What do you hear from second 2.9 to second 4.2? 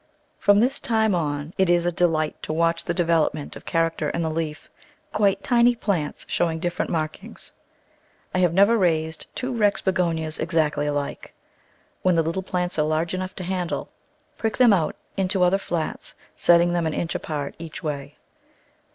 development of char acter